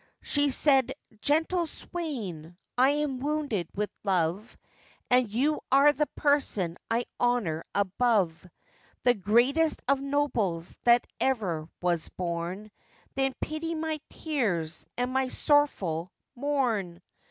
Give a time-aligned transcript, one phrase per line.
[0.23, 0.45] Said
[1.11, 4.57] she, 'Gentle swain, I am wounded with love,
[5.11, 8.43] And you are the person I honour above
[9.03, 12.71] The greatest of nobles that ever was born;—
[13.13, 17.03] Then pity my tears, and my sorrowful mourn!